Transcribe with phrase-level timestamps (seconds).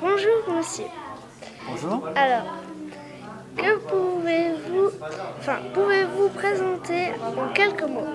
[0.00, 0.86] Bonjour monsieur.
[1.68, 2.08] Bonjour.
[2.16, 2.46] Alors,
[3.54, 4.88] que pouvez-vous,
[5.38, 8.06] enfin, pouvez-vous présenter en quelques mots?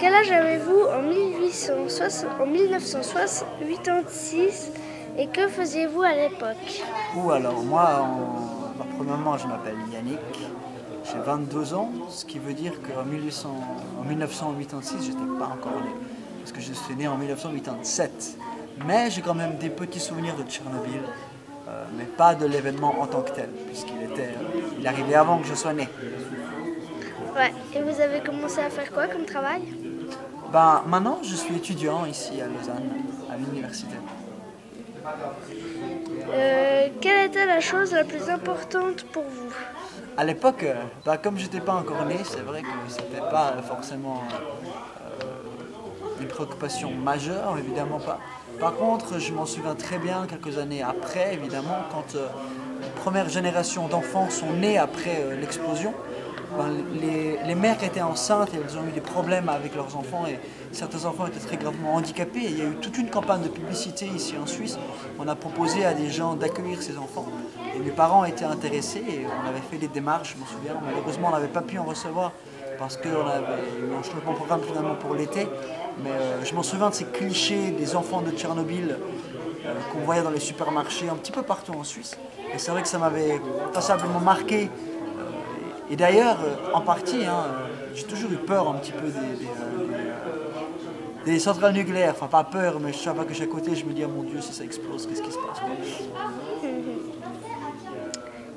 [0.00, 4.72] Quel âge avez-vous en, 1860 en 1986
[5.18, 6.82] et que faisiez-vous à l'époque?
[7.14, 8.72] Ou alors moi, en...
[8.76, 10.18] bah, premièrement, je m'appelle Yannick.
[11.04, 13.54] J'ai 22 ans, ce qui veut dire qu'en 1800
[14.00, 15.92] en 1986, j'étais pas encore né.
[16.40, 18.36] Parce que je suis né en 1987.
[18.86, 21.02] Mais j'ai quand même des petits souvenirs de Tchernobyl,
[21.70, 25.38] euh, mais pas de l'événement en tant que tel, puisqu'il était, euh, il arrivait avant
[25.38, 25.88] que je sois né.
[27.36, 29.62] Ouais, et vous avez commencé à faire quoi comme travail?
[30.52, 32.90] Ben, maintenant, je suis étudiant ici à Lausanne,
[33.32, 33.94] à l'université.
[36.32, 39.52] Euh, quelle était la chose la plus importante pour vous?
[40.16, 40.66] À l'époque,
[41.04, 44.22] bah, comme j'étais pas encore né, c'est vrai que c'était pas forcément
[46.30, 48.18] préoccupation majeure, évidemment pas.
[48.58, 52.26] Par contre, je m'en souviens très bien quelques années après, évidemment, quand euh,
[52.80, 55.92] la première génération d'enfants sont nés après euh, l'explosion.
[56.56, 56.68] ben,
[57.00, 60.38] les, les mères étaient enceintes, elles ont eu des problèmes avec leurs enfants et
[60.72, 62.40] certains enfants étaient très gravement handicapés.
[62.40, 64.78] Et il y a eu toute une campagne de publicité ici en Suisse.
[65.18, 67.26] On a proposé à des gens d'accueillir ces enfants.
[67.74, 70.74] Et mes parents étaient intéressés et on avait fait des démarches, je me souviens.
[70.84, 72.32] Malheureusement, on n'avait pas pu en recevoir
[72.80, 75.46] parce qu'on avait eu un changement de programme finalement pour l'été.
[76.02, 80.22] Mais euh, je m'en souviens de ces clichés des enfants de Tchernobyl euh, qu'on voyait
[80.22, 82.16] dans les supermarchés un petit peu partout en Suisse.
[82.54, 83.38] Et c'est vrai que ça m'avait
[83.74, 84.64] passablement marqué.
[84.64, 86.38] Euh, et d'ailleurs,
[86.72, 87.44] en partie, hein,
[87.94, 89.08] j'ai toujours eu peur un petit peu
[91.26, 92.14] des, centrales nucléaires.
[92.16, 94.22] Enfin, pas peur, mais je sais pas que chaque côté, je me dis, ah mon
[94.22, 95.60] Dieu, si ça explose, qu'est-ce qui se passe.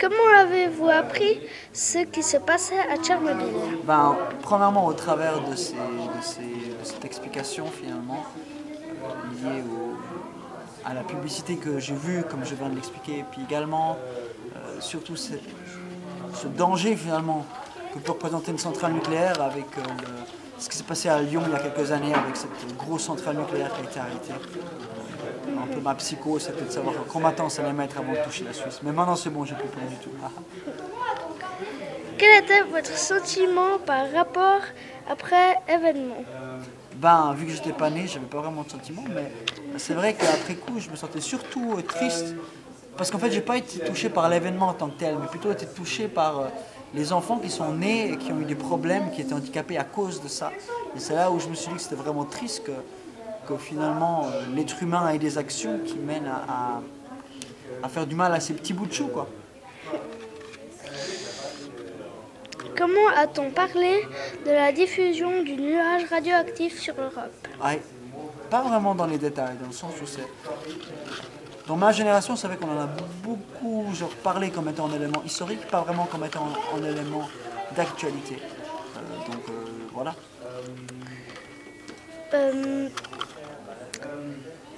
[0.00, 1.40] Comment avez-vous appris
[1.72, 3.46] ce qui se passait à Tchernobyl
[3.84, 5.74] Ben, premièrement, au travers de, ces,
[6.84, 8.24] cette explication, finalement,
[9.04, 9.62] euh, liée
[10.84, 13.96] à la publicité que j'ai vue, comme je viens de l'expliquer, puis également,
[14.56, 15.34] euh, surtout ce
[16.56, 17.44] danger, finalement,
[17.92, 19.82] que peut représenter une centrale nucléaire avec euh,
[20.58, 23.36] ce qui s'est passé à Lyon il y a quelques années avec cette grosse centrale
[23.36, 24.34] nucléaire qui a été arrêtée.
[25.56, 28.18] Un peu ma psycho, c'était de savoir combien de temps ça allait mettre avant de
[28.24, 28.80] toucher la Suisse.
[28.82, 30.10] Mais maintenant, c'est bon, j'ai plus peur du tout.
[30.22, 30.30] Ah.
[32.18, 34.60] Quel était votre sentiment par rapport
[35.08, 36.24] après événement?
[36.96, 39.30] Ben, vu que j'étais pas né, j'avais pas vraiment de sentiment, mais
[39.76, 42.34] c'est vrai qu'après coup, je me sentais surtout euh, triste.
[42.96, 45.52] Parce qu'en fait, j'ai pas été touché par l'événement en tant que tel, mais plutôt
[45.52, 46.48] été touché par euh,
[46.94, 49.84] les enfants qui sont nés et qui ont eu des problèmes, qui étaient handicapés à
[49.84, 50.50] cause de ça.
[50.96, 52.72] Et c'est là où je me suis dit que c'était vraiment triste que,
[53.48, 56.80] que finalement euh, l'être humain ait des actions qui mènent à, à-
[57.82, 59.28] à faire du mal à ces petits bouts de chou, quoi.
[62.76, 64.04] Comment a-t-on parlé
[64.44, 67.32] de la diffusion du nuage radioactif sur l'Europe?
[67.64, 67.80] Ouais.
[68.50, 70.26] Pas vraiment dans les détails, dans le sens où c'est.
[71.66, 72.88] Dans ma génération, c'est vrai qu'on en a
[73.22, 77.28] beaucoup genre, parlé comme étant un élément historique, pas vraiment comme étant un, un élément
[77.76, 78.38] d'actualité.
[78.96, 79.52] Euh, donc euh,
[79.92, 80.14] voilà.
[82.34, 82.88] Euh,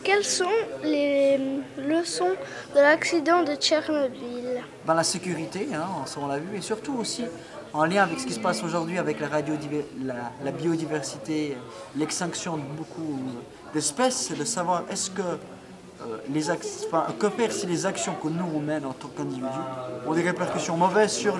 [0.03, 0.45] Quelles sont
[0.83, 1.39] les
[1.77, 2.33] leçons
[2.75, 5.87] de l'accident de Tchernobyl Ben, la sécurité, hein,
[6.21, 7.25] on l'a vu, et surtout aussi
[7.73, 11.57] en lien avec ce qui se passe aujourd'hui avec la, biodiversité,
[11.97, 13.21] l'extinction de beaucoup
[13.75, 16.45] d'espèces, c'est de savoir est-ce que euh, les
[17.19, 19.47] que faire si les actions que nous on mène en tant qu'individus
[20.07, 21.37] ont des répercussions mauvaises sur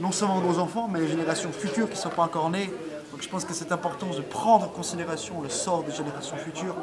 [0.00, 2.70] non seulement nos enfants, mais les générations futures qui ne sont pas encore nées.
[3.16, 6.74] Donc je pense que c'est important de prendre en considération le sort des générations futures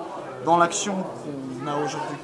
[0.43, 2.17] dans l'action qu'on a aujourd'hui.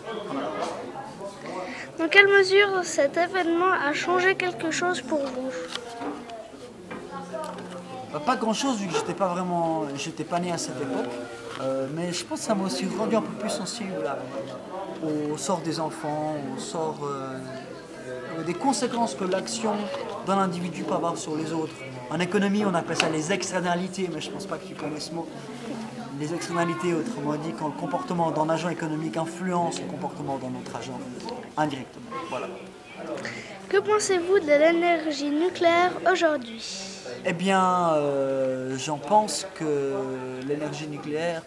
[1.99, 5.51] Dans quelle mesure cet événement a changé quelque chose pour vous
[8.11, 11.11] Bah, Pas grand chose vu que j'étais pas vraiment, j'étais pas né à cette époque.
[11.61, 13.93] Euh, mais je pense que ça m'a aussi rendu un peu plus sensible
[15.03, 17.38] au sort des enfants, au sort euh,
[18.07, 19.73] euh, des conséquences que l'action
[20.25, 21.75] d'un individu peut avoir sur les autres.
[22.11, 25.11] En économie, on appelle ça les externalités, mais je pense pas que tu connais ce
[25.11, 25.27] mot.
[26.19, 30.75] Les externalités, autrement dit, quand le comportement d'un agent économique influence le comportement d'un autre
[30.75, 31.00] agent
[31.56, 32.06] indirectement.
[32.29, 32.47] Voilà.
[33.69, 36.65] Que pensez-vous de l'énergie nucléaire aujourd'hui?
[37.25, 39.94] Eh bien, euh, j'en pense que
[40.47, 41.44] l'énergie nucléaire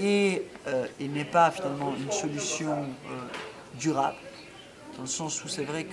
[0.00, 4.16] est euh, et n'est pas finalement une solution euh, durable,
[4.96, 5.84] dans le sens où c'est vrai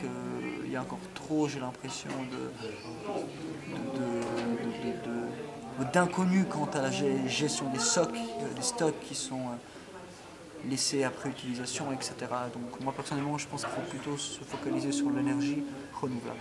[0.68, 6.68] qu'il y a encore trop, j'ai l'impression, de, de- de- de- de- de- d'inconnus quant
[6.74, 12.14] à la gestion des stocks, euh, des stocks qui sont euh, laissés après utilisation, etc.
[12.54, 15.64] Donc moi personnellement, je pense qu'il faut plutôt se focaliser sur l'énergie
[16.02, 16.40] renouvelable.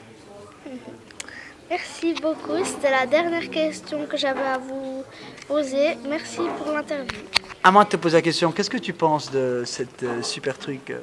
[1.70, 2.64] Merci beaucoup.
[2.64, 5.04] C'était la dernière question que j'avais à vous
[5.46, 5.96] poser.
[6.08, 7.20] Merci pour l'interview.
[7.62, 10.56] À moi de te poser la question, qu'est-ce que tu penses de cette euh, super
[10.58, 11.00] truc euh,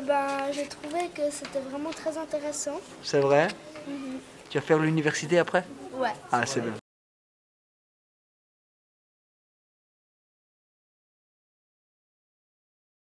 [0.00, 2.80] Eh ben, j'ai trouvé que c'était vraiment très intéressant.
[3.02, 3.48] C'est vrai?
[4.48, 5.64] Tu vas faire l'université après?
[5.94, 6.12] Ouais.
[6.32, 6.79] Ah, c'est bien.